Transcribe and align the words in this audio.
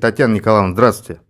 Татьяна 0.00 0.34
Николаевна, 0.34 0.72
здравствуйте. 0.72 1.20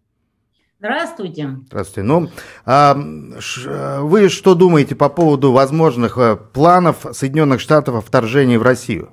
Здравствуйте. 0.78 1.58
Здравствуйте. 1.66 2.02
Ну, 2.02 2.30
а, 2.64 2.94
вы 2.94 4.30
что 4.30 4.54
думаете 4.54 4.94
по 4.94 5.10
поводу 5.10 5.52
возможных 5.52 6.16
э, 6.16 6.36
планов 6.36 7.04
Соединенных 7.12 7.60
Штатов 7.60 7.96
о 7.96 8.00
вторжении 8.00 8.56
в 8.56 8.62
Россию? 8.62 9.12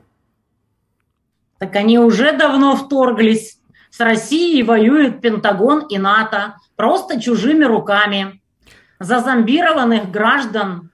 Так 1.58 1.76
они 1.76 2.00
уже 2.00 2.38
давно 2.38 2.78
вторглись. 2.78 3.60
С 3.90 4.00
Россией 4.00 4.64
воюют 4.64 5.20
Пентагон 5.20 5.88
и 5.88 5.98
НАТО 5.98 6.56
просто 6.78 7.20
чужими 7.20 7.66
руками. 7.66 8.42
Зазомбированных 9.00 10.10
граждан, 10.10 10.92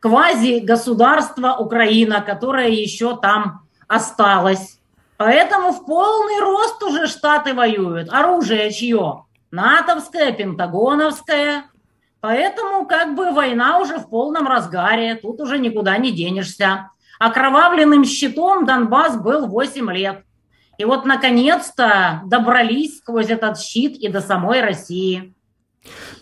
квази-государство 0.00 1.56
Украина, 1.58 2.22
которое 2.22 2.70
еще 2.70 3.18
там 3.18 3.66
осталось. 3.86 4.75
Поэтому 5.16 5.72
в 5.72 5.86
полный 5.86 6.40
рост 6.40 6.82
уже 6.82 7.06
Штаты 7.06 7.54
воюют. 7.54 8.12
Оружие 8.12 8.70
чье? 8.70 9.26
натовская, 9.50 10.32
пентагоновская. 10.32 11.64
Поэтому 12.20 12.86
как 12.86 13.14
бы 13.14 13.32
война 13.32 13.78
уже 13.78 13.98
в 13.98 14.08
полном 14.08 14.46
разгаре, 14.46 15.14
тут 15.16 15.40
уже 15.40 15.58
никуда 15.58 15.96
не 15.98 16.10
денешься. 16.10 16.90
Окровавленным 17.18 18.04
щитом 18.04 18.66
Донбасс 18.66 19.16
был 19.16 19.46
8 19.46 19.90
лет. 19.92 20.22
И 20.76 20.84
вот 20.84 21.06
наконец-то 21.06 22.22
добрались 22.26 22.98
сквозь 22.98 23.30
этот 23.30 23.58
щит 23.58 23.96
и 23.96 24.08
до 24.08 24.20
самой 24.20 24.60
России. 24.60 25.34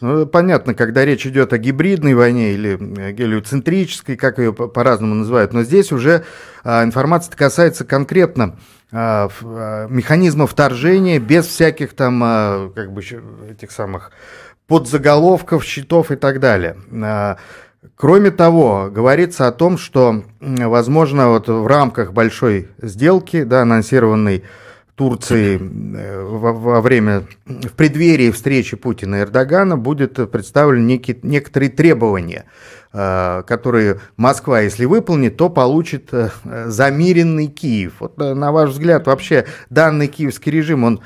Ну, 0.00 0.26
понятно, 0.26 0.74
когда 0.74 1.04
речь 1.04 1.26
идет 1.26 1.52
о 1.52 1.58
гибридной 1.58 2.14
войне 2.14 2.52
или 2.52 2.78
э, 2.98 3.12
гелиоцентрической, 3.12 4.16
как 4.16 4.38
ее 4.38 4.52
по-разному 4.52 5.14
называют, 5.14 5.52
но 5.52 5.62
здесь 5.62 5.92
уже 5.92 6.24
а, 6.62 6.84
информация 6.84 7.34
касается 7.36 7.84
конкретно 7.84 8.56
а, 8.92 9.28
а, 9.42 9.86
механизма 9.88 10.46
вторжения 10.46 11.18
без 11.18 11.46
всяких 11.46 11.94
там, 11.94 12.20
а, 12.22 12.70
как 12.74 12.92
бы, 12.92 13.02
этих 13.50 13.70
самых 13.70 14.12
подзаголовков, 14.66 15.64
счетов 15.64 16.10
и 16.10 16.16
так 16.16 16.38
далее. 16.38 16.76
А, 17.02 17.36
кроме 17.96 18.30
того, 18.30 18.88
говорится 18.90 19.48
о 19.48 19.52
том, 19.52 19.78
что, 19.78 20.22
возможно, 20.40 21.30
вот 21.30 21.48
в 21.48 21.66
рамках 21.66 22.12
большой 22.12 22.68
сделки, 22.80 23.42
да, 23.42 23.62
анонсированной 23.62 24.44
Турции 24.96 25.58
э, 25.58 26.22
во, 26.22 26.52
во 26.52 26.80
время, 26.80 27.24
в 27.46 27.72
преддверии 27.72 28.30
встречи 28.30 28.76
Путина 28.76 29.16
и 29.16 29.20
Эрдогана 29.20 29.76
будет 29.76 30.30
представлены 30.30 30.84
некие, 30.84 31.18
некоторые 31.22 31.70
требования, 31.70 32.44
э, 32.92 33.42
которые 33.44 34.00
Москва, 34.16 34.60
если 34.60 34.84
выполнит, 34.84 35.36
то 35.36 35.48
получит 35.48 36.10
э, 36.12 36.30
замеренный 36.66 37.48
Киев. 37.48 37.94
Вот 37.98 38.18
на 38.18 38.52
ваш 38.52 38.70
взгляд, 38.70 39.06
вообще 39.08 39.46
данный 39.68 40.06
киевский 40.06 40.52
режим, 40.52 40.84
он 40.84 41.00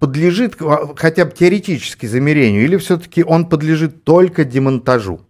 подлежит 0.00 0.56
хотя 0.96 1.24
бы 1.26 1.30
теоретически 1.30 2.06
замерению 2.06 2.64
или 2.64 2.76
все-таки 2.76 3.22
он 3.22 3.48
подлежит 3.48 4.02
только 4.02 4.44
демонтажу? 4.44 5.20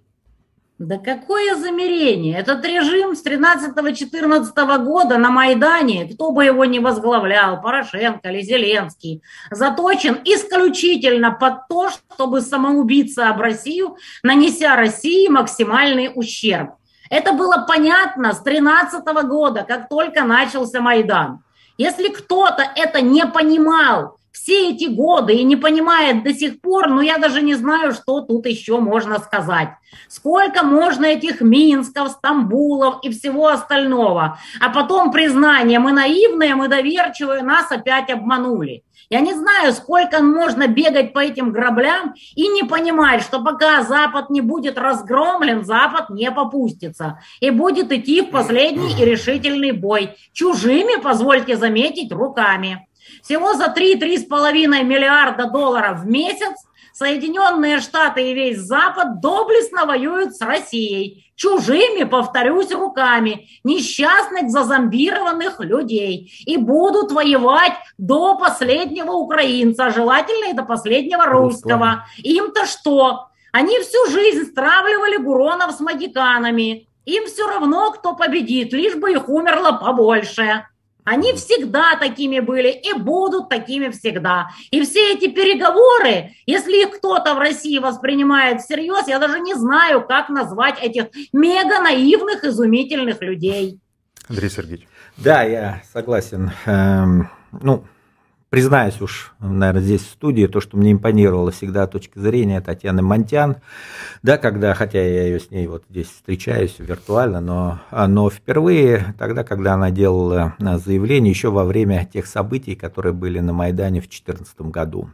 Да 0.86 0.98
какое 0.98 1.56
замерение? 1.56 2.38
Этот 2.38 2.62
режим 2.66 3.16
с 3.16 3.24
13-14 3.24 4.84
года 4.84 5.16
на 5.16 5.30
Майдане, 5.30 6.06
кто 6.12 6.30
бы 6.30 6.44
его 6.44 6.66
ни 6.66 6.78
возглавлял, 6.78 7.62
Порошенко 7.62 8.28
или 8.28 8.42
Зеленский, 8.42 9.22
заточен 9.50 10.20
исключительно 10.24 11.30
под 11.30 11.68
то, 11.68 11.88
чтобы 11.88 12.42
самоубиться 12.42 13.30
об 13.30 13.41
Россию, 13.41 13.96
нанеся 14.22 14.76
России 14.76 15.26
максимальный 15.28 16.12
ущерб. 16.14 16.74
Это 17.08 17.32
было 17.32 17.64
понятно 17.66 18.34
с 18.34 18.41
13 18.41 19.04
года, 19.24 19.64
как 19.66 19.88
только 19.88 20.24
начался 20.24 20.82
Майдан. 20.82 21.42
Если 21.78 22.08
кто-то 22.08 22.62
это 22.76 23.00
не 23.00 23.24
понимал 23.24 24.19
все 24.34 24.70
эти 24.70 24.86
годы 24.86 25.32
и 25.32 25.44
не 25.44 25.54
понимает 25.54 26.24
до 26.24 26.34
сих 26.34 26.60
пор, 26.60 26.88
ну 26.88 27.00
я 27.00 27.18
даже 27.18 27.40
не 27.40 27.54
знаю, 27.54 27.92
что 27.92 28.20
тут 28.20 28.46
еще 28.46 28.80
можно 28.80 29.20
сказать. 29.20 29.68
Сколько 30.08 30.64
можно 30.64 31.04
этих 31.04 31.41
Минсков, 31.41 32.10
Стамбулов 32.10 32.97
и 33.04 33.10
всего 33.10 33.47
остального. 33.47 34.38
А 34.60 34.70
потом 34.70 35.12
признание, 35.12 35.78
мы 35.78 35.92
наивные, 35.92 36.56
мы 36.56 36.66
доверчивые, 36.66 37.42
нас 37.42 37.70
опять 37.70 38.10
обманули. 38.10 38.82
Я 39.09 39.20
не 39.20 39.34
знаю, 39.34 39.72
сколько 39.72 40.20
можно 40.20 40.66
бегать 40.66 41.12
по 41.12 41.20
этим 41.20 41.53
граблям 41.53 42.14
и 42.34 42.48
не 42.48 42.64
понимать, 42.64 43.22
что 43.22 43.41
пока 43.41 43.84
Запад 43.84 44.30
не 44.30 44.41
будет 44.41 44.78
разгромлен, 44.78 45.64
Запад 45.64 46.10
не 46.10 46.32
попустится. 46.32 47.20
И 47.38 47.50
будет 47.50 47.92
идти 47.92 48.22
в 48.22 48.30
последний 48.30 49.00
и 49.00 49.04
решительный 49.04 49.70
бой. 49.70 50.16
Чужими, 50.32 51.00
позвольте 51.00 51.56
заметить, 51.56 52.10
руками. 52.10 52.88
Всего 53.22 53.54
за 53.54 53.66
3-3,5 53.66 54.82
миллиарда 54.82 55.47
долларов 55.50 56.00
в 56.00 56.06
месяц 56.06 56.54
Соединенные 56.94 57.81
Штаты 57.81 58.31
и 58.31 58.34
весь 58.34 58.59
Запад 58.59 59.20
доблестно 59.20 59.84
воюют 59.84 60.37
с 60.37 60.41
Россией. 60.41 61.32
Чужими, 61.34 62.04
повторюсь, 62.04 62.70
руками 62.70 63.48
несчастных 63.65 64.48
зазомбированных 64.48 65.59
людей. 65.59 66.32
И 66.47 66.56
будут 66.56 67.10
воевать 67.10 67.72
до 67.98 68.37
последнего 68.37 69.10
украинца, 69.10 69.91
желательно 69.91 70.53
и 70.53 70.54
до 70.54 70.62
последнего 70.62 71.26
русского. 71.26 72.06
Им-то 72.19 72.65
что? 72.65 73.26
Они 73.50 73.76
всю 73.81 74.06
жизнь 74.10 74.44
стравливали 74.53 75.16
Гуронов 75.16 75.72
с 75.72 75.81
магиканами. 75.81 76.88
Им 77.06 77.26
все 77.26 77.48
равно, 77.48 77.91
кто 77.91 78.15
победит, 78.15 78.72
лишь 78.72 78.94
бы 78.94 79.10
их 79.10 79.28
умерло 79.28 79.72
побольше. 79.72 80.65
Они 81.04 81.34
всегда 81.34 81.97
такими 81.97 82.41
были 82.41 82.70
и 82.70 82.94
будут 82.94 83.48
такими 83.48 83.91
всегда. 83.91 84.48
И 84.70 84.82
все 84.82 85.12
эти 85.12 85.28
переговоры, 85.28 86.32
если 86.47 86.82
их 86.82 86.97
кто-то 86.97 87.34
в 87.34 87.38
России 87.38 87.78
воспринимает 87.78 88.62
всерьез, 88.62 89.06
я 89.06 89.19
даже 89.19 89.41
не 89.41 89.54
знаю, 89.54 90.06
как 90.06 90.31
назвать 90.31 90.82
этих 90.82 91.06
мега 91.32 91.81
наивных, 91.81 92.44
изумительных 92.44 93.20
людей. 93.20 93.78
Андрей 94.28 94.48
Сергеевич. 94.48 94.88
Да, 95.19 95.42
я 95.42 95.82
согласен. 95.92 96.50
Эм, 96.65 97.31
ну, 97.53 97.84
признаюсь 98.54 99.00
уж, 99.00 99.32
наверное, 99.41 99.82
здесь 99.82 100.03
в 100.03 100.10
студии, 100.10 100.47
то, 100.47 100.60
что 100.60 100.76
мне 100.76 100.92
импонировало 100.92 101.50
всегда 101.50 101.88
точка 101.88 102.20
зрения 102.20 102.60
Татьяны 102.60 103.03
Монтян, 103.03 103.56
да, 104.22 104.38
когда, 104.38 104.75
хотя 104.75 105.03
я 105.03 105.25
ее 105.25 105.41
с 105.41 105.50
ней 105.50 105.66
вот 105.66 105.82
здесь 105.91 106.06
встречаюсь 106.06 106.76
виртуально, 106.78 107.41
но, 107.41 107.81
но 107.91 108.31
впервые 108.31 109.16
тогда, 109.19 109.42
когда 109.42 109.75
она 109.75 109.91
делала 109.91 110.54
а, 110.62 110.78
заявление 110.78 111.32
еще 111.32 111.50
во 111.50 111.65
время 111.65 112.09
тех 112.12 112.28
событий, 112.28 112.76
которые 112.76 113.12
были 113.12 113.41
на 113.41 113.53
Майдане 113.53 113.98
в 113.98 114.04
2014 114.04 114.60
году. 114.71 115.10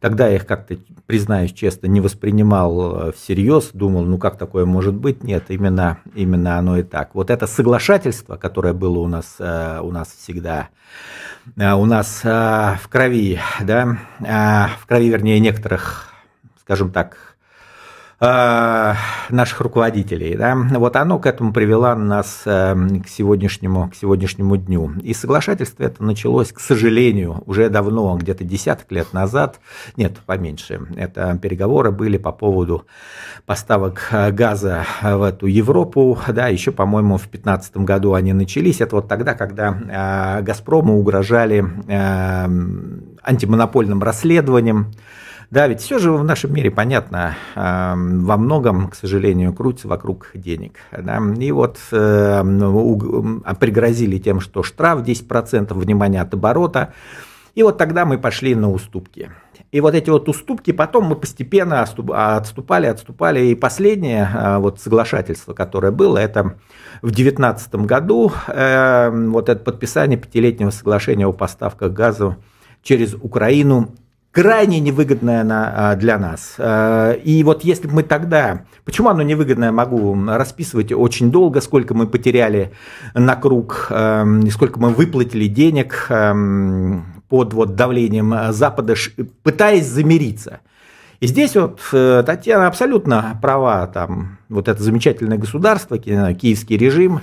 Тогда 0.00 0.26
я 0.28 0.36
их 0.36 0.46
как-то, 0.46 0.76
признаюсь 1.06 1.52
честно, 1.52 1.86
не 1.86 2.00
воспринимал 2.00 3.08
э, 3.08 3.12
всерьез, 3.12 3.70
думал, 3.72 4.04
ну 4.04 4.18
как 4.18 4.36
такое 4.36 4.64
может 4.64 4.94
быть? 4.94 5.22
Нет, 5.22 5.44
именно, 5.48 5.98
именно 6.14 6.58
оно 6.58 6.78
и 6.78 6.82
так. 6.82 7.14
Вот 7.14 7.30
это 7.30 7.46
соглашательство, 7.46 8.36
которое 8.36 8.72
было 8.72 8.98
у 8.98 9.06
нас, 9.06 9.36
э, 9.38 9.80
у 9.80 9.92
нас 9.92 10.08
всегда, 10.08 10.70
э, 11.56 11.72
у 11.72 11.84
нас 11.84 12.22
в 12.24 12.88
крови, 12.90 13.38
да, 13.60 13.98
в 14.18 14.86
крови, 14.86 15.08
вернее, 15.08 15.38
некоторых, 15.38 16.12
скажем 16.60 16.90
так, 16.90 17.31
наших 18.22 19.60
руководителей. 19.60 20.36
Да? 20.36 20.54
Вот 20.54 20.94
оно 20.94 21.18
к 21.18 21.26
этому 21.26 21.52
привело 21.52 21.94
нас 21.96 22.42
э, 22.44 22.74
к 23.04 23.08
сегодняшнему, 23.08 23.90
к 23.90 23.96
сегодняшнему 23.96 24.56
дню. 24.56 24.92
И 25.02 25.12
соглашательство 25.12 25.82
это 25.82 26.04
началось, 26.04 26.52
к 26.52 26.60
сожалению, 26.60 27.42
уже 27.46 27.68
давно, 27.68 28.16
где-то 28.16 28.44
десяток 28.44 28.92
лет 28.92 29.12
назад, 29.12 29.58
нет, 29.96 30.18
поменьше. 30.24 30.86
Это 30.96 31.36
переговоры 31.42 31.90
были 31.90 32.16
по 32.16 32.30
поводу 32.30 32.86
поставок 33.44 34.06
э, 34.12 34.30
газа 34.30 34.84
в 35.02 35.22
эту 35.22 35.46
Европу, 35.46 36.16
да, 36.28 36.46
еще, 36.46 36.70
по-моему, 36.70 37.16
в 37.16 37.22
2015 37.22 37.78
году 37.78 38.14
они 38.14 38.32
начались. 38.32 38.80
Это 38.80 38.96
вот 38.96 39.08
тогда, 39.08 39.34
когда 39.34 40.40
«Газпрому» 40.42 40.96
угрожали 40.98 41.64
антимонопольным 43.24 44.02
расследованием, 44.02 44.92
да, 45.52 45.68
ведь 45.68 45.82
все 45.82 45.98
же 45.98 46.10
в 46.12 46.24
нашем 46.24 46.54
мире, 46.54 46.70
понятно, 46.70 47.36
во 47.54 48.36
многом, 48.38 48.88
к 48.88 48.94
сожалению, 48.94 49.52
крутится 49.52 49.86
вокруг 49.86 50.30
денег. 50.32 50.78
Да? 50.90 51.20
И 51.38 51.52
вот 51.52 51.78
эм, 51.92 53.42
а 53.44 53.54
пригрозили 53.54 54.16
тем, 54.16 54.40
что 54.40 54.62
штраф 54.62 55.00
10%, 55.02 55.74
внимания 55.74 56.22
от 56.22 56.32
оборота. 56.32 56.94
И 57.54 57.62
вот 57.62 57.76
тогда 57.76 58.06
мы 58.06 58.16
пошли 58.16 58.54
на 58.54 58.70
уступки. 58.70 59.30
И 59.72 59.82
вот 59.82 59.94
эти 59.94 60.08
вот 60.08 60.26
уступки 60.26 60.70
потом 60.72 61.04
мы 61.04 61.16
постепенно 61.16 61.82
отступали, 61.82 62.86
отступали. 62.86 63.48
И 63.48 63.54
последнее 63.54 64.30
э, 64.34 64.56
вот 64.56 64.80
соглашательство, 64.80 65.52
которое 65.52 65.92
было, 65.92 66.16
это 66.16 66.56
в 67.02 67.10
2019 67.10 67.74
году, 67.74 68.32
эм, 68.48 69.32
вот 69.32 69.50
это 69.50 69.62
подписание 69.62 70.18
пятилетнего 70.18 70.70
соглашения 70.70 71.26
о 71.26 71.32
поставках 71.32 71.92
газа 71.92 72.38
через 72.82 73.12
Украину 73.14 73.90
крайне 74.32 74.80
невыгодное 74.80 75.44
на, 75.44 75.90
а, 75.90 75.96
для 75.96 76.18
нас. 76.18 76.54
А, 76.58 77.12
и 77.12 77.44
вот 77.44 77.64
если 77.64 77.86
бы 77.86 77.96
мы 77.96 78.02
тогда, 78.02 78.64
почему 78.84 79.10
оно 79.10 79.22
невыгодное, 79.22 79.70
могу 79.70 80.16
расписывать 80.26 80.90
очень 80.90 81.30
долго, 81.30 81.60
сколько 81.60 81.94
мы 81.94 82.06
потеряли 82.06 82.72
на 83.14 83.36
круг, 83.36 83.84
сколько 84.50 84.80
мы 84.80 84.90
выплатили 84.90 85.46
денег 85.46 86.08
под 86.08 87.54
вот 87.54 87.74
давлением 87.76 88.52
Запада, 88.52 88.94
пытаясь 89.42 89.86
замириться. 89.86 90.60
И 91.20 91.26
здесь 91.26 91.54
вот 91.54 91.80
Татьяна 91.90 92.66
абсолютно 92.66 93.38
права, 93.40 93.86
там 93.86 94.38
вот 94.48 94.68
это 94.68 94.82
замечательное 94.82 95.38
государство, 95.38 95.98
киевский 95.98 96.76
режим, 96.76 97.20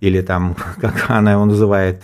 или 0.00 0.20
там, 0.20 0.56
как 0.80 1.06
она 1.08 1.32
его 1.32 1.44
называет, 1.44 2.02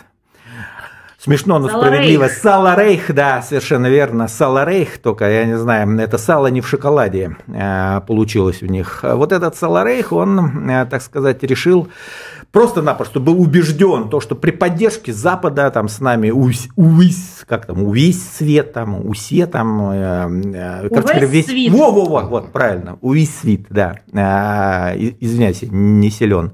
Смешно, 1.24 1.58
но 1.58 1.70
справедливо. 1.70 2.28
Сало 2.28 2.78
Рейх, 2.78 3.14
да, 3.14 3.40
совершенно 3.40 3.86
верно. 3.86 4.28
Сало 4.28 4.66
Рейх, 4.66 4.98
только, 4.98 5.24
я 5.30 5.46
не 5.46 5.56
знаю, 5.56 5.98
это 5.98 6.18
сало 6.18 6.48
не 6.48 6.60
в 6.60 6.68
шоколаде 6.68 7.38
э, 7.46 8.02
получилось 8.06 8.62
у 8.62 8.66
них. 8.66 9.02
Вот 9.02 9.32
этот 9.32 9.56
Сало 9.56 9.86
Рейх, 9.86 10.12
он, 10.12 10.68
э, 10.68 10.84
так 10.84 11.00
сказать, 11.00 11.42
решил 11.42 11.88
просто-напросто 12.52 13.20
был 13.20 13.40
убежден, 13.40 14.10
то, 14.10 14.20
что 14.20 14.34
при 14.34 14.50
поддержке 14.50 15.14
Запада 15.14 15.70
там 15.70 15.88
с 15.88 15.98
нами 16.00 16.28
увесь, 16.28 16.68
увесь 16.76 17.42
как 17.48 17.64
там, 17.64 17.82
увесь 17.82 18.22
свет, 18.22 18.74
там, 18.74 19.08
усе 19.08 19.46
там, 19.46 19.80
э, 19.92 20.28
э, 20.84 20.88
короче, 20.90 21.24
весь, 21.24 21.46
свит. 21.46 21.72
Во, 21.72 21.90
во, 21.90 22.04
во, 22.04 22.20
вот, 22.20 22.52
правильно, 22.52 22.98
увесь 23.00 23.34
свит, 23.34 23.68
да, 23.70 23.96
э, 24.12 25.14
извиняюсь, 25.20 25.62
не 25.62 26.10
силен 26.10 26.52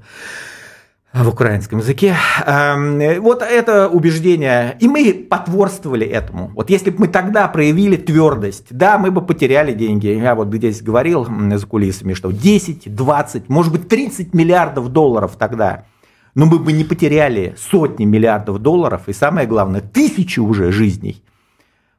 в 1.13 1.27
украинском 1.27 1.79
языке. 1.79 2.15
Эм, 2.45 3.21
вот 3.21 3.41
это 3.41 3.89
убеждение, 3.89 4.77
и 4.79 4.87
мы 4.87 5.13
потворствовали 5.13 6.07
этому. 6.07 6.51
Вот 6.55 6.69
если 6.69 6.89
бы 6.89 7.01
мы 7.01 7.07
тогда 7.09 7.47
проявили 7.49 7.97
твердость, 7.97 8.67
да, 8.69 8.97
мы 8.97 9.11
бы 9.11 9.21
потеряли 9.21 9.73
деньги. 9.73 10.07
Я 10.07 10.35
вот 10.35 10.53
здесь 10.53 10.81
говорил 10.81 11.27
за 11.57 11.67
кулисами, 11.67 12.13
что 12.13 12.31
10, 12.31 12.95
20, 12.95 13.49
может 13.49 13.73
быть 13.73 13.89
30 13.89 14.33
миллиардов 14.33 14.89
долларов 14.89 15.35
тогда. 15.37 15.85
Но 16.33 16.45
мы 16.45 16.59
бы 16.59 16.71
не 16.71 16.85
потеряли 16.85 17.55
сотни 17.57 18.05
миллиардов 18.05 18.59
долларов 18.59 19.03
и 19.07 19.13
самое 19.13 19.47
главное, 19.47 19.81
тысячи 19.81 20.39
уже 20.39 20.71
жизней. 20.71 21.21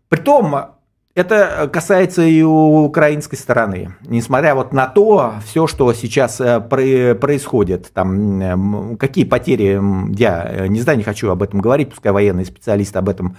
Притом 0.09 0.77
это 1.15 1.69
касается 1.73 2.23
и 2.23 2.43
украинской 2.43 3.37
стороны. 3.37 3.95
Несмотря 4.07 4.55
вот 4.55 4.73
на 4.73 4.87
то, 4.87 5.35
все, 5.45 5.67
что 5.67 5.93
сейчас 5.93 6.41
э, 6.41 6.61
происходит, 6.61 7.93
там, 7.93 8.97
какие 8.97 9.25
потери, 9.25 9.81
я 10.19 10.47
э, 10.49 10.67
не 10.69 10.81
знаю, 10.81 10.99
не 10.99 11.05
хочу 11.05 11.31
об 11.31 11.43
этом 11.43 11.61
говорить, 11.61 11.91
пускай 11.91 12.13
военные 12.13 12.47
специалисты 12.47 12.99
об 12.99 13.11
этом, 13.11 13.37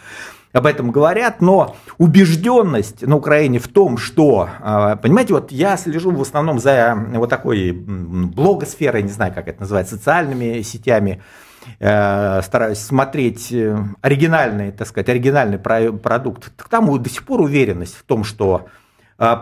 об 0.52 0.68
этом 0.68 0.92
говорят, 0.92 1.42
но 1.42 1.75
убежденность 1.98 3.02
на 3.02 3.16
Украине 3.16 3.58
в 3.58 3.68
том, 3.68 3.98
что, 3.98 4.50
э, 4.62 4.98
понимаете, 5.02 5.34
вот 5.34 5.52
я 5.52 5.75
слежу 5.78 6.12
в 6.12 6.22
основном 6.22 6.60
за 6.60 6.96
вот 7.14 7.30
такой 7.31 7.72
блогосферой, 7.72 9.02
не 9.02 9.10
знаю, 9.10 9.34
как 9.34 9.48
это 9.48 9.62
называть, 9.62 9.90
социальными 9.90 10.62
сетями, 10.62 11.22
Э, 11.22 11.22
стараюсь 11.77 12.80
смотреть 12.80 13.51
э, 13.51 13.77
оригинальный, 14.01 14.71
так 14.71 14.88
сказать, 14.88 15.10
оригинальный 15.10 15.60
продукт, 15.60 16.51
там 16.69 17.01
до 17.01 17.10
сих 17.10 17.25
пор 17.25 17.42
уверенность 17.42 17.95
в 17.95 18.04
том, 18.04 18.24
что 18.24 18.68
э, 19.19 19.36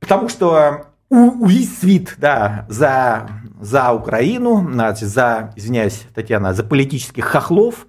потому 0.00 0.28
что 0.28 0.86
увидеть 1.10 1.78
свит 1.78 2.14
да, 2.18 2.66
за, 2.68 3.28
за 3.60 3.92
Украину, 3.92 4.68
за, 4.94 5.52
извиняюсь, 5.56 6.02
Татьяна, 6.14 6.54
за 6.54 6.62
политических 6.62 7.24
хохлов, 7.24 7.86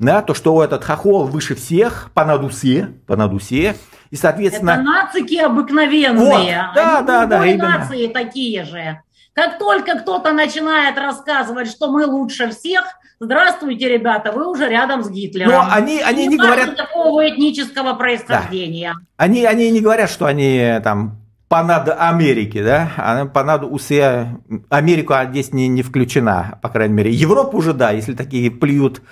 да, 0.00 0.22
то, 0.22 0.34
что 0.34 0.62
этот 0.62 0.82
хохол 0.82 1.26
выше 1.26 1.54
всех, 1.54 2.10
по 2.14 2.24
надусе, 2.24 2.90
по 3.06 3.16
надусе, 3.16 3.76
и, 4.10 4.16
соответственно... 4.16 4.72
Это 4.72 4.82
нацики 4.82 5.38
обыкновенные, 5.38 6.18
вот, 6.18 6.74
да, 6.74 6.98
Они 6.98 7.06
да, 7.06 7.26
да, 7.26 7.78
нации 7.78 8.08
такие 8.08 8.64
же. 8.64 9.00
Как 9.34 9.58
только 9.58 9.98
кто-то 9.98 10.32
начинает 10.32 10.96
рассказывать, 10.98 11.68
что 11.68 11.90
мы 11.90 12.06
лучше 12.06 12.50
всех, 12.50 12.84
здравствуйте, 13.20 13.88
ребята, 13.88 14.32
вы 14.32 14.48
уже 14.50 14.68
рядом 14.68 15.02
с 15.02 15.10
Гитлером. 15.10 15.52
Но 15.52 15.66
они, 15.70 16.00
они 16.00 16.26
не, 16.26 16.36
не 16.36 16.36
говорят... 16.36 16.76
такого 16.76 17.28
этнического 17.28 17.94
происхождения. 17.94 18.94
Да. 18.94 19.00
Они, 19.16 19.44
они 19.44 19.70
не 19.70 19.80
говорят, 19.80 20.10
что 20.10 20.26
они 20.26 20.80
там 20.82 21.18
понад 21.48 21.88
Америки, 21.88 22.62
да, 22.62 22.90
а 22.96 23.26
понад 23.26 23.62
усе 23.62 24.38
Америку 24.70 25.14
здесь 25.30 25.52
не, 25.52 25.68
не 25.68 25.82
включена, 25.82 26.58
по 26.62 26.68
крайней 26.68 26.94
мере. 26.94 27.10
Европа 27.12 27.56
уже, 27.56 27.72
да, 27.72 27.90
если 27.90 28.14
такие 28.14 28.50
плюют 28.50 29.02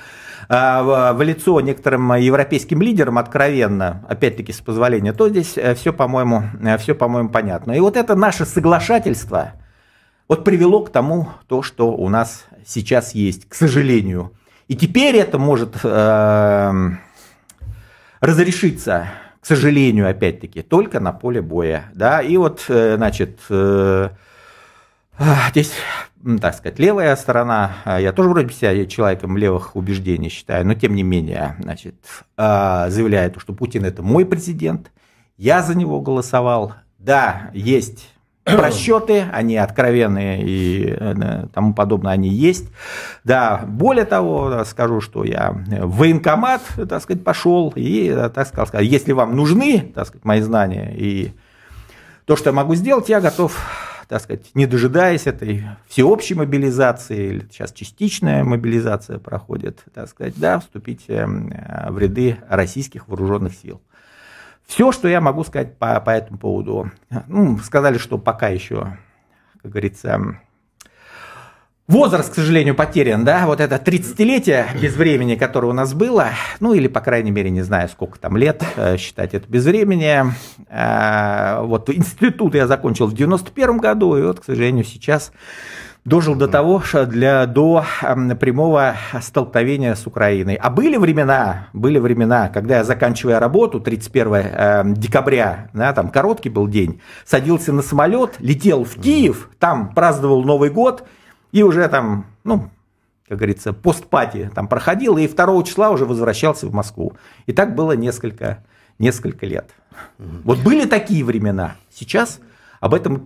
а, 0.49 1.13
в 1.13 1.23
лицо 1.23 1.61
некоторым 1.61 2.15
европейским 2.15 2.83
лидерам 2.83 3.19
откровенно, 3.19 4.05
опять-таки 4.09 4.53
с 4.53 4.61
позволения, 4.61 5.13
то 5.13 5.29
здесь 5.29 5.57
э, 5.57 5.75
все, 5.75 5.93
по-моему, 5.93 6.43
э, 6.61 6.79
все, 6.79 6.95
по-моему, 6.95 7.29
понятно. 7.29 7.73
И 7.73 7.81
вот 7.81 7.97
это 7.97 8.17
наше 8.17 8.45
соглашательство, 8.45 9.53
вот 10.29 10.45
привело 10.45 10.81
к 10.85 10.91
тому, 10.91 11.29
то, 11.47 11.63
что 11.63 11.93
у 11.93 12.09
нас 12.09 12.47
сейчас 12.67 13.15
есть, 13.15 13.49
к 13.49 13.55
сожалению. 13.55 14.33
И 14.69 14.77
теперь 14.77 15.17
это 15.17 15.39
может 15.39 15.77
э, 15.83 16.73
разрешиться, 18.21 19.09
к 19.41 19.47
сожалению, 19.47 20.09
опять-таки, 20.09 20.63
только 20.63 21.01
на 21.01 21.13
поле 21.13 21.43
боя. 21.43 21.91
Да? 21.93 22.23
И 22.23 22.37
вот, 22.37 22.65
э, 22.69 22.97
значит, 22.97 23.41
э, 23.51 24.11
здесь, 25.51 25.73
так 26.41 26.55
сказать, 26.55 26.79
левая 26.79 27.15
сторона, 27.17 27.73
я 27.85 28.13
тоже 28.13 28.31
вроде 28.31 28.55
себя 28.55 28.87
человеком 28.87 29.37
левых 29.37 29.77
убеждений 29.77 30.29
считаю, 30.29 30.67
но 30.67 30.75
тем 30.75 30.95
не 30.95 31.03
менее, 31.03 31.57
значит, 31.59 31.97
э, 32.39 32.87
заявляет, 32.89 33.37
что 33.39 33.53
Путин 33.53 33.85
это 33.85 34.03
мой 34.03 34.25
президент, 34.25 34.93
я 35.37 35.63
за 35.63 35.77
него 35.77 36.01
голосовал. 36.01 36.75
Да, 36.99 37.51
есть 37.53 38.12
просчеты, 38.45 39.25
они 39.33 39.57
откровенные 39.57 40.43
и 40.43 40.97
э, 40.99 41.47
тому 41.55 41.75
подобное, 41.75 42.13
они 42.13 42.29
есть. 42.29 42.67
Да, 43.25 43.63
более 43.67 44.05
того, 44.05 44.65
скажу, 44.65 45.01
что 45.01 45.25
я 45.25 45.53
в 45.53 45.99
военкомат, 45.99 46.63
так 46.89 47.03
сказать, 47.03 47.23
пошел 47.23 47.73
и, 47.77 48.09
э, 48.09 48.29
так 48.31 48.49
сказать, 48.49 48.73
если 48.83 49.13
вам 49.13 49.37
нужны, 49.37 49.93
так 49.95 50.09
сказать, 50.09 50.25
мои 50.25 50.41
знания 50.41 50.93
и 50.97 51.33
то, 52.25 52.37
что 52.37 52.51
я 52.51 52.55
могу 52.55 52.75
сделать, 52.75 53.09
я 53.09 53.21
готов 53.21 53.57
так 54.13 54.21
сказать, 54.21 54.55
не 54.55 54.67
дожидаясь 54.67 55.27
этой 55.27 55.65
всеобщей 55.89 56.35
мобилизации, 56.35 57.29
или 57.29 57.49
сейчас 57.51 57.73
частичная 57.73 58.45
мобилизация 58.45 59.19
проходит, 59.19 59.83
так 59.95 60.07
сказать, 60.07 60.35
да, 60.37 60.59
вступить 60.59 61.05
э, 61.09 61.25
в 61.25 61.99
ряды 61.99 62.37
российских 62.47 63.09
вооруженных 63.09 63.55
сил. 63.55 63.81
Все, 64.67 64.93
что 64.93 65.09
я 65.09 65.21
могу 65.21 65.45
сказать 65.45 65.77
по, 65.79 66.01
по 66.01 66.11
этому 66.11 66.39
поводу. 66.39 66.91
Ну, 67.27 67.59
сказали, 67.59 67.99
что 67.99 68.19
пока 68.19 68.49
еще, 68.49 68.97
как 69.63 69.71
говорится, 69.71 70.39
Возраст, 71.89 72.31
к 72.31 72.35
сожалению, 72.37 72.77
потерян, 72.77 73.25
да, 73.25 73.45
вот 73.45 73.61
это 73.61 73.75
30-летие 73.75 74.81
без 74.81 74.95
времени, 74.95 75.35
которое 75.35 75.67
у 75.67 75.73
нас 75.75 75.93
было, 75.93 76.29
ну 76.61 76.73
или, 76.73 76.87
по 76.87 77.01
крайней 77.01 77.33
мере, 77.33 77.51
не 77.51 77.61
знаю, 77.63 77.89
сколько 77.89 78.21
там 78.21 78.37
лет 78.37 78.65
э, 78.77 78.97
считать 78.97 79.35
это 79.35 79.47
без 79.49 79.65
времени. 79.67 80.23
Э, 80.71 81.61
вот 81.61 81.91
институт 81.91 82.55
я 82.55 82.69
закончил 82.69 83.09
в 83.09 83.15
91 83.15 83.79
году, 83.79 84.17
и 84.17 84.23
вот, 84.23 84.41
к 84.41 84.45
сожалению, 84.45 84.85
сейчас 84.85 85.33
дожил 86.05 86.35
до 86.35 86.49
того, 86.49 86.81
что 86.81 87.07
для, 87.07 87.47
до 87.47 87.85
прямого 88.41 88.97
столкновения 89.21 89.95
с 89.95 90.07
Украиной. 90.07 90.57
А 90.57 90.71
были 90.71 90.97
времена, 90.97 91.69
были 91.73 91.99
времена, 91.99 92.49
когда 92.49 92.79
я, 92.79 92.85
заканчивая 92.85 93.39
работу 93.39 93.81
31 93.81 94.35
э, 94.35 94.83
декабря, 94.97 95.71
да, 95.73 95.93
там 95.93 96.11
короткий 96.11 96.49
был 96.49 96.67
день, 96.67 97.01
садился 97.25 97.73
на 97.73 97.83
самолет, 97.83 98.35
летел 98.41 98.85
в 98.85 98.97
Киев, 98.97 99.51
там 99.59 99.95
праздновал 99.95 100.43
Новый 100.43 100.71
год, 100.71 101.05
и 101.53 101.63
уже 101.63 101.89
там, 101.89 102.27
ну, 102.45 102.71
как 103.29 103.39
говорится, 103.39 103.73
постпати 103.73 104.51
там 104.55 104.67
проходил, 104.67 105.19
и 105.19 105.29
2 105.29 105.63
числа 105.63 105.91
уже 105.91 106.05
возвращался 106.05 106.67
в 106.67 106.75
Москву. 106.75 107.15
И 107.47 107.53
так 107.53 107.75
было 107.75 107.93
несколько, 107.93 108.65
несколько 108.99 109.47
лет. 109.47 109.71
Вот 110.19 110.59
были 110.59 110.87
такие 110.87 111.25
времена. 111.25 111.77
Сейчас 111.95 112.41
об 112.81 112.95
этом 112.95 113.19
и 113.19 113.21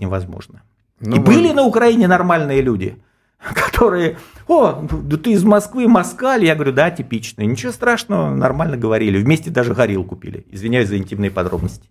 невозможно. 0.00 0.62
Ну, 1.04 1.16
и 1.16 1.18
вот. 1.18 1.26
были 1.26 1.52
на 1.52 1.64
Украине 1.64 2.08
нормальные 2.08 2.62
люди, 2.62 2.96
которые, 3.54 4.16
о, 4.48 4.86
да 4.90 5.16
ты 5.16 5.32
из 5.32 5.44
Москвы, 5.44 5.86
москаль. 5.86 6.44
Я 6.44 6.54
говорю, 6.54 6.72
да, 6.72 6.90
типично. 6.90 7.42
Ничего 7.42 7.72
страшного, 7.72 8.34
нормально 8.34 8.76
говорили. 8.76 9.22
Вместе 9.22 9.50
даже 9.50 9.74
горил 9.74 10.04
купили. 10.04 10.46
Извиняюсь 10.50 10.88
за 10.88 10.96
интимные 10.96 11.30
подробности. 11.30 11.88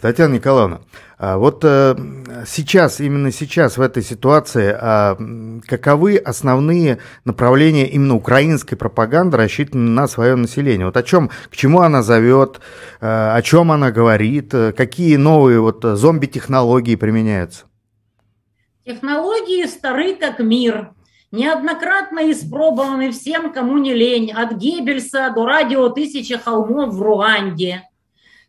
Татьяна 0.00 0.34
Николаевна, 0.34 0.80
а 1.18 1.36
вот 1.36 1.64
э, 1.64 1.96
сейчас, 2.46 3.00
именно 3.00 3.32
сейчас 3.32 3.76
в 3.76 3.80
этой 3.80 4.04
ситуации, 4.04 4.72
а, 4.72 5.18
каковы 5.66 6.16
основные 6.16 6.98
направления 7.24 7.88
именно 7.88 8.14
украинской 8.14 8.76
пропаганды, 8.76 9.36
рассчитанной 9.36 9.90
на 9.90 10.06
свое 10.06 10.36
население? 10.36 10.86
Вот 10.86 10.96
о 10.96 11.02
чем, 11.02 11.30
к 11.50 11.56
чему 11.56 11.80
она 11.80 12.02
зовет, 12.02 12.60
э, 13.00 13.06
о 13.06 13.42
чем 13.42 13.72
она 13.72 13.90
говорит, 13.90 14.54
э, 14.54 14.72
какие 14.72 15.16
новые 15.16 15.60
вот 15.60 15.82
зомби-технологии 15.82 16.94
применяются? 16.94 17.64
Технологии 18.90 19.66
стары 19.66 20.16
как 20.16 20.40
мир, 20.40 20.94
неоднократно 21.30 22.28
испробованы 22.32 23.12
всем, 23.12 23.52
кому 23.52 23.78
не 23.78 23.94
лень, 23.94 24.32
от 24.32 24.54
Геббельса 24.54 25.30
до 25.32 25.46
радио 25.46 25.90
«Тысячи 25.90 26.36
холмов» 26.36 26.92
в 26.92 27.00
Руанде. 27.00 27.84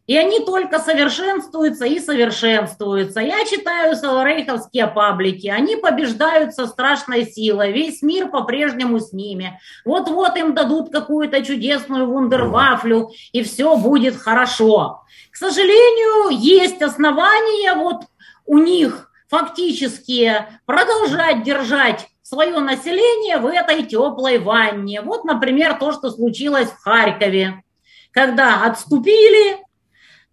И 0.07 0.17
они 0.17 0.39
только 0.39 0.79
совершенствуются 0.79 1.85
и 1.85 1.99
совершенствуются. 1.99 3.19
Я 3.19 3.45
читаю 3.45 3.95
саларейховские 3.95 4.87
паблики. 4.87 5.45
Они 5.45 5.75
побеждают 5.75 6.55
со 6.55 6.65
страшной 6.65 7.27
силой. 7.27 7.71
Весь 7.71 8.01
мир 8.01 8.27
по-прежнему 8.29 8.99
с 8.99 9.13
ними. 9.13 9.59
Вот-вот 9.85 10.35
им 10.37 10.55
дадут 10.55 10.91
какую-то 10.91 11.45
чудесную 11.45 12.07
вундервафлю, 12.07 13.11
и 13.31 13.43
все 13.43 13.77
будет 13.77 14.15
хорошо. 14.15 15.03
К 15.29 15.35
сожалению, 15.37 16.35
есть 16.35 16.81
основания 16.81 17.75
вот 17.75 18.05
у 18.47 18.57
них 18.57 19.10
фактически 19.31 20.45
продолжать 20.65 21.43
держать 21.43 22.07
свое 22.21 22.59
население 22.59 23.37
в 23.37 23.47
этой 23.47 23.83
теплой 23.83 24.37
ванне. 24.39 25.01
Вот, 25.01 25.23
например, 25.23 25.79
то, 25.79 25.93
что 25.93 26.11
случилось 26.11 26.69
в 26.69 26.83
Харькове, 26.83 27.63
когда 28.11 28.65
отступили, 28.65 29.57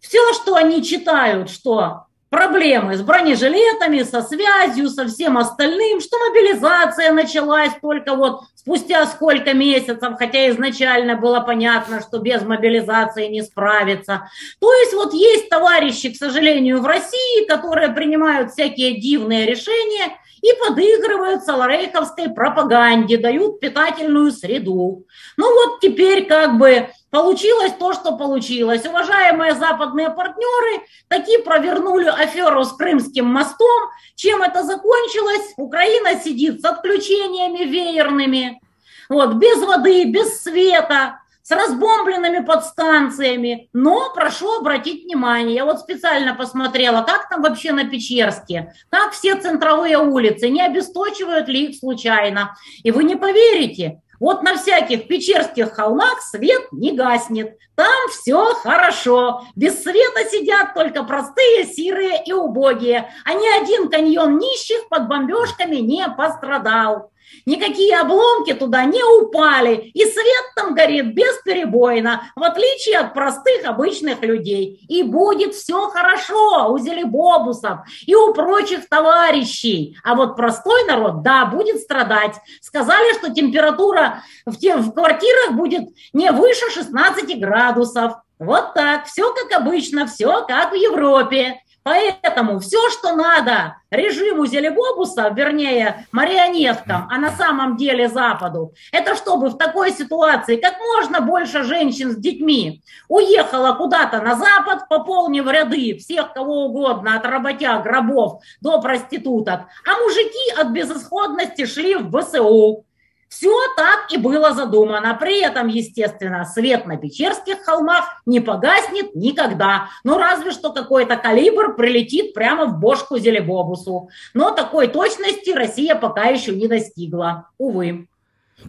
все, 0.00 0.33
что 0.35 0.57
они 0.57 0.83
читают, 0.83 1.49
что 1.49 2.08
проблемы 2.31 2.97
с 2.97 3.03
бронежилетами, 3.03 4.03
со 4.03 4.23
связью, 4.23 4.89
со 4.89 5.07
всем 5.07 5.39
остальным, 5.39 6.01
что 6.01 6.19
мобилизация 6.19 7.13
началась 7.13 7.73
только 7.81 8.15
вот 8.15 8.43
спустя 8.55 9.07
сколько 9.07 9.55
месяцев, 9.55 10.15
хотя 10.19 10.51
изначально 10.51 11.17
было 11.17 11.41
понятно, 11.41 12.01
что 12.01 12.19
без 12.19 12.43
мобилизации 12.43 13.29
не 13.29 13.43
справиться. 13.43 14.29
То 14.61 14.73
есть 14.75 14.93
вот 14.93 15.15
есть 15.15 15.49
товарищи, 15.49 16.13
к 16.13 16.17
сожалению, 16.17 16.83
в 16.83 16.87
России, 16.87 17.47
которые 17.47 17.91
принимают 17.91 18.53
всякие 18.53 19.01
дивные 19.01 19.47
решения 19.47 20.13
и 20.43 20.49
подыгрывают 20.61 21.45
саларейховской 21.45 22.29
пропаганде, 22.29 23.17
дают 23.17 23.59
питательную 23.61 24.31
среду. 24.33 25.07
Ну 25.37 25.55
вот 25.55 25.81
теперь 25.81 26.27
как 26.27 26.59
бы 26.59 26.89
Получилось 27.11 27.73
то, 27.79 27.95
что 27.95 28.17
получилось. 28.17 28.85
Уважаемые 28.85 29.55
западные 29.55 30.11
партнеры 30.11 30.85
такие 31.09 31.38
провернули 31.38 32.07
аферу 32.07 32.65
с 32.65 32.73
Крымским 32.73 33.25
мостом. 33.25 33.91
Чем 34.15 34.43
это 34.43 34.62
закончилось? 34.62 35.55
Украина 35.57 36.21
сидит 36.21 36.61
с 36.61 36.65
отключениями 36.65 37.65
веерными, 37.65 38.61
вот, 39.09 39.35
без 39.35 39.62
воды, 39.62 40.05
без 40.05 40.43
света, 40.43 41.21
с 41.43 41.50
разбомбленными 41.50 42.45
подстанциями. 42.45 43.71
Но 43.73 44.12
прошу 44.15 44.59
обратить 44.59 45.05
внимание, 45.05 45.55
я 45.55 45.65
вот 45.65 45.81
специально 45.81 46.35
посмотрела, 46.35 47.00
как 47.00 47.31
там 47.31 47.41
вообще 47.41 47.73
на 47.73 47.85
Печерске, 47.85 48.75
как 48.91 49.12
все 49.12 49.35
центровые 49.35 49.97
улицы, 49.97 50.50
не 50.50 50.61
обесточивают 50.61 51.49
ли 51.49 51.71
их 51.71 51.79
случайно. 51.79 52.55
И 52.83 52.91
вы 52.91 53.05
не 53.05 53.17
поверите, 53.17 54.03
вот 54.21 54.43
на 54.43 54.57
всяких 54.57 55.07
Печерских 55.09 55.73
холмах 55.73 56.21
свет 56.23 56.73
не 56.73 56.93
гаснет. 56.93 57.57
Там 57.75 58.09
все 58.11 58.55
хорошо. 58.55 59.45
Без 59.55 59.83
света 59.83 60.29
сидят 60.31 60.75
только 60.75 61.05
простые, 61.05 61.65
сирые 61.65 62.23
и 62.25 62.33
убогие. 62.33 63.11
А 63.25 63.35
ни 63.35 63.63
один 63.63 63.89
каньон 63.89 64.39
нищих 64.39 64.89
под 64.89 65.09
бомбежками 65.09 65.77
не 65.77 66.09
пострадал. 66.09 67.11
Никакие 67.47 67.99
обломки 67.99 68.53
туда 68.53 68.85
не 68.85 69.03
упали, 69.03 69.91
и 69.95 70.05
свет 70.05 70.45
там 70.55 70.75
горит 70.75 71.15
бесперебойно, 71.15 72.31
в 72.37 72.43
отличие 72.43 72.99
от 72.99 73.15
простых 73.15 73.65
обычных 73.65 74.23
людей. 74.23 74.85
И 74.89 75.03
будет 75.03 75.55
все 75.55 75.89
хорошо 75.89 76.71
у 76.71 76.79
зелебобусов 76.79 77.81
и 78.07 78.15
у 78.15 78.35
прочих 78.35 78.89
товарищей. 78.89 79.97
А 80.05 80.15
вот 80.15 80.37
простой 80.37 80.85
народ, 80.87 81.23
да, 81.23 81.47
будет 81.47 81.81
страдать. 81.81 82.35
Сказали, 82.61 83.15
что 83.19 83.33
температура 83.33 84.23
в, 84.45 84.57
те, 84.57 84.77
в 84.77 84.93
квартирах 84.93 85.53
будет 85.53 85.85
не 86.13 86.31
выше 86.33 86.71
16 86.71 87.39
градусов. 87.41 88.15
Вот 88.39 88.75
так, 88.75 89.07
все 89.07 89.33
как 89.35 89.61
обычно, 89.61 90.07
все 90.07 90.45
как 90.47 90.73
в 90.73 90.75
Европе. 90.75 91.61
Поэтому 91.88 92.61
все, 92.61 92.90
что 92.90 93.16
надо 93.16 93.78
режиму 93.90 94.45
Зелебобуса, 94.45 95.30
вернее, 95.30 96.07
марионеткам, 96.12 97.09
а 97.11 97.16
на 97.16 97.30
самом 97.30 97.78
деле 97.78 98.11
Западу, 98.11 98.75
это 98.92 99.16
чтобы 99.16 99.49
в 99.49 99.57
такой 99.57 99.92
ситуации 99.92 100.57
как 100.57 100.75
можно 100.80 101.23
больше 101.23 101.62
женщин 101.62 102.11
с 102.11 102.16
детьми 102.16 102.83
уехало 103.09 103.73
куда-то 103.73 104.21
на 104.21 104.35
Запад, 104.35 104.87
пополнив 104.90 105.47
ряды 105.50 105.97
всех 105.97 106.35
кого 106.35 106.66
угодно, 106.66 107.16
от 107.16 107.25
работяг, 107.25 107.87
рабов 107.87 108.42
до 108.61 108.83
проституток, 108.83 109.61
а 109.87 109.99
мужики 110.02 110.61
от 110.61 110.68
безысходности 110.73 111.64
шли 111.64 111.95
в 111.95 112.11
ВСУ. 112.21 112.85
Все 113.29 113.55
так 113.77 114.11
и 114.11 114.17
было 114.17 114.55
задумано. 114.55 115.17
При 115.21 115.41
этом, 115.41 115.69
естественно, 115.69 116.45
свет 116.45 116.87
на 116.87 116.97
Печерских 116.97 117.63
холмах 117.63 118.23
не 118.27 118.41
погаснет 118.41 119.15
никогда. 119.15 119.89
Ну, 120.03 120.19
разве 120.19 120.51
что 120.51 120.73
какой-то 120.73 121.17
калибр 121.17 121.77
прилетит 121.77 122.33
прямо 122.33 122.67
в 122.67 122.79
бошку 122.79 123.19
Зелебобусу. 123.19 124.09
Но 124.33 124.51
такой 124.51 124.89
точности 124.89 125.51
Россия 125.51 125.95
пока 125.95 126.25
еще 126.25 126.55
не 126.55 126.69
достигла. 126.69 127.49
Увы. 127.59 128.09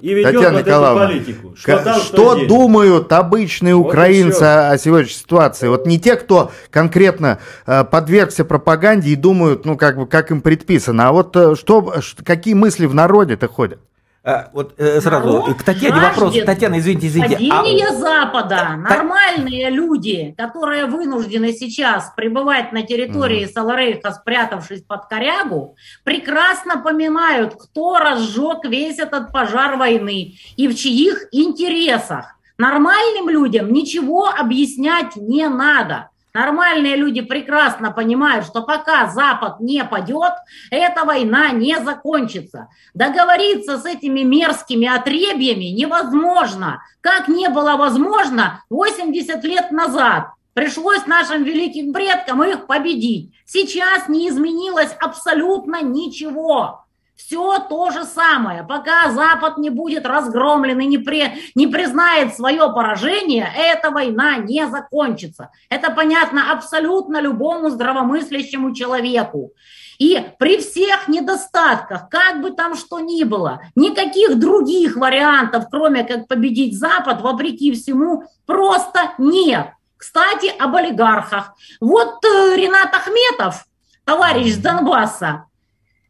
И 0.01 0.13
ведет 0.13 0.33
Татьяна 0.33 0.57
вот 0.57 0.67
Николаевна, 0.67 1.03
эту 1.03 1.13
политику. 1.13 1.55
Что, 1.55 1.83
там, 1.83 1.99
что, 2.01 2.35
что 2.35 2.47
думают 2.47 3.11
обычные 3.11 3.75
вот 3.75 3.87
украинцы 3.87 4.43
о 4.43 4.77
сегодняшней 4.77 5.15
ситуации? 5.15 5.67
Вот 5.67 5.87
не 5.87 5.99
те, 5.99 6.15
кто 6.15 6.51
конкретно 6.69 7.39
э, 7.65 7.83
подвергся 7.85 8.45
пропаганде 8.45 9.09
и 9.09 9.15
думают, 9.15 9.65
ну, 9.65 9.77
как 9.77 9.97
бы, 9.97 10.05
как 10.05 10.29
им 10.31 10.41
предписано, 10.41 11.07
а 11.07 11.11
вот 11.11 11.35
э, 11.35 11.55
что, 11.55 11.93
какие 12.23 12.53
мысли 12.53 12.85
в 12.85 12.93
народе-то 12.93 13.47
ходят? 13.47 13.79
А, 14.21 14.49
вот 14.51 14.73
э, 14.77 14.99
сразу 14.99 15.27
Народ 15.27 15.57
к 15.57 15.63
Татьяне 15.63 16.01
вопрос. 16.01 16.35
Татьяна, 16.45 16.79
извините, 16.79 17.07
извините. 17.07 17.35
Падение 17.35 17.87
а... 17.87 17.93
Запада. 17.93 18.75
Нормальные 18.77 19.69
люди, 19.69 20.35
которые 20.37 20.85
вынуждены 20.85 21.53
сейчас 21.53 22.11
пребывать 22.17 22.73
на 22.73 22.83
территории 22.83 23.45
mm. 23.45 23.53
Саларейха, 23.53 24.11
спрятавшись 24.11 24.81
под 24.81 25.07
корягу, 25.07 25.77
прекрасно 26.03 26.79
понимают, 26.79 27.55
кто 27.55 27.97
разжег 27.97 28.65
весь 28.65 28.99
этот 28.99 29.31
пожар 29.31 29.77
войны 29.77 30.35
и 30.57 30.67
в 30.67 30.75
чьих 30.75 31.27
интересах. 31.31 32.35
Нормальным 32.57 33.29
людям 33.29 33.71
ничего 33.71 34.27
объяснять 34.27 35.15
не 35.15 35.47
надо. 35.47 36.09
Нормальные 36.39 36.95
люди 36.95 37.19
прекрасно 37.19 37.91
понимают, 37.91 38.45
что 38.45 38.61
пока 38.61 39.09
Запад 39.09 39.59
не 39.59 39.83
падет, 39.83 40.31
эта 40.71 41.03
война 41.03 41.49
не 41.49 41.77
закончится. 41.81 42.69
Договориться 42.93 43.77
с 43.77 43.85
этими 43.85 44.21
мерзкими 44.21 44.87
отребьями 44.87 45.65
невозможно, 45.65 46.81
как 47.01 47.27
не 47.27 47.49
было 47.49 47.75
возможно 47.75 48.63
80 48.69 49.43
лет 49.43 49.71
назад. 49.71 50.29
Пришлось 50.53 51.05
нашим 51.07 51.43
великим 51.43 51.91
предкам 51.91 52.41
их 52.41 52.67
победить. 52.67 53.33
Сейчас 53.43 54.07
не 54.07 54.29
изменилось 54.29 54.95
абсолютно 54.97 55.81
ничего. 55.81 56.85
Все 57.19 57.59
то 57.59 57.91
же 57.91 58.05
самое. 58.05 58.63
Пока 58.63 59.11
Запад 59.11 59.57
не 59.57 59.69
будет 59.69 60.05
разгромлен 60.05 60.79
и 60.79 60.85
не, 60.85 60.97
при, 60.97 61.51
не 61.53 61.67
признает 61.67 62.33
свое 62.33 62.71
поражение, 62.73 63.51
эта 63.57 63.91
война 63.91 64.37
не 64.37 64.65
закончится. 64.67 65.51
Это 65.69 65.91
понятно 65.91 66.53
абсолютно 66.53 67.19
любому 67.19 67.71
здравомыслящему 67.71 68.73
человеку. 68.73 69.51
И 69.97 70.25
при 70.39 70.59
всех 70.59 71.09
недостатках, 71.09 72.07
как 72.07 72.41
бы 72.41 72.51
там 72.51 72.75
что 72.77 73.01
ни 73.01 73.25
было, 73.25 73.63
никаких 73.75 74.39
других 74.39 74.95
вариантов, 74.95 75.65
кроме 75.69 76.05
как 76.05 76.29
победить 76.29 76.79
Запад, 76.79 77.19
вопреки 77.19 77.73
всему, 77.73 78.23
просто 78.45 79.11
нет. 79.17 79.71
Кстати, 79.97 80.53
об 80.57 80.73
олигархах. 80.73 81.51
Вот 81.81 82.23
э, 82.23 82.55
Ренат 82.55 82.95
Ахметов, 82.95 83.65
товарищ 84.05 84.53
с 84.53 84.57
Донбасса, 84.57 85.48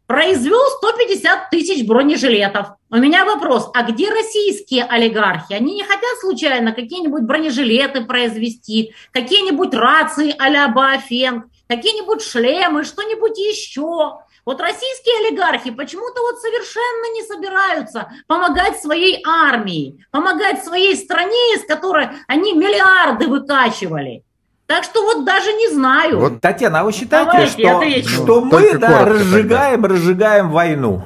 произвел 0.09 0.59
150 0.77 1.51
тысяч 1.51 1.85
бронежилетов. 1.85 2.69
У 2.89 2.97
меня 2.97 3.25
вопрос, 3.25 3.69
а 3.75 3.83
где 3.83 4.09
российские 4.09 4.85
олигархи? 4.85 5.53
Они 5.53 5.75
не 5.75 5.83
хотят 5.83 6.17
случайно 6.19 6.71
какие-нибудь 6.71 7.21
бронежилеты 7.21 8.01
произвести, 8.05 8.95
какие-нибудь 9.11 9.71
рации 9.75 10.33
а-ля 10.39 10.67
Баофенг, 10.67 11.45
какие-нибудь 11.67 12.23
шлемы, 12.23 12.85
что-нибудь 12.85 13.37
еще? 13.37 14.21
Вот 14.45 14.59
российские 14.59 15.27
олигархи 15.27 15.69
почему-то 15.69 16.21
вот 16.21 16.39
совершенно 16.39 17.13
не 17.13 17.21
собираются 17.21 18.11
помогать 18.25 18.81
своей 18.81 19.21
армии, 19.23 20.03
помогать 20.09 20.63
своей 20.63 20.95
стране, 20.95 21.53
из 21.53 21.67
которой 21.67 22.09
они 22.27 22.53
миллиарды 22.53 23.27
выкачивали. 23.27 24.23
Так 24.69 24.83
что 24.83 25.01
вот 25.01 25.25
даже 25.25 25.51
не 25.51 25.73
знаю. 25.73 26.19
Вот, 26.19 26.41
Татьяна, 26.41 26.81
а 26.81 26.83
вы 26.83 26.91
считаете, 26.91 27.57
Давайте 27.63 28.07
что, 28.07 28.23
что 28.23 28.41
мы 28.41 28.77
да, 28.77 29.03
разжигаем, 29.03 29.83
разжигаем 29.83 30.51
войну? 30.51 31.01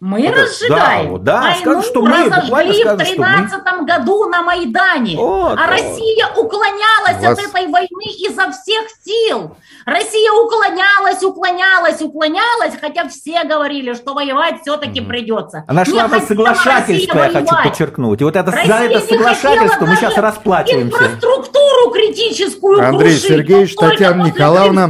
Мы 0.00 0.22
это- 0.22 0.40
разжигаем. 0.42 1.22
да, 1.22 1.32
да, 1.32 1.40
Войну 1.42 1.60
скажут, 1.60 1.84
что 1.84 2.00
мы, 2.00 2.24
разожгли 2.24 2.72
в 2.72 2.80
скажут, 2.80 3.06
что 3.06 3.20
мы. 3.20 3.26
13 3.26 3.84
году 3.84 4.28
на 4.30 4.42
Майдане. 4.42 5.16
Вот, 5.18 5.58
а 5.58 5.60
вот. 5.60 5.70
Россия 5.70 6.26
уклонялась 6.36 7.22
Вас- 7.22 7.38
от 7.38 7.44
этой 7.46 7.66
войны 7.66 8.04
изо 8.18 8.50
всех 8.50 8.88
сил. 9.04 9.56
Россия 9.84 10.32
уклонялась, 10.32 11.22
уклонялась, 11.22 12.00
уклонялась, 12.00 12.74
хотя 12.80 13.08
все 13.08 13.44
говорили, 13.44 13.92
что 13.92 14.14
воевать 14.14 14.62
все-таки 14.62 15.02
придется. 15.02 15.64
Она 15.68 15.84
шла 15.84 16.08
на 16.08 16.20
соглашательство, 16.20 17.18
я 17.18 17.30
хочу 17.30 17.54
подчеркнуть. 17.62 18.22
И 18.22 18.24
вот 18.24 18.36
это, 18.36 18.50
за 18.52 18.58
это 18.58 19.00
соглашательство 19.00 19.84
мы 19.84 19.96
сейчас 19.96 20.16
расплачиваемся. 20.16 20.96
Инфраструктуру 20.96 21.90
критическую 21.92 22.82
Андрей 22.82 23.10
крушить, 23.10 23.28
Сергеевич, 23.28 23.74
Татьяна 23.74 24.22
Николаевна. 24.22 24.88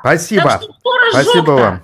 Спасибо. 0.00 0.42
Так 0.44 0.62
что 0.62 0.72
скоро 0.72 1.10
Спасибо 1.10 1.50
вам. 1.50 1.82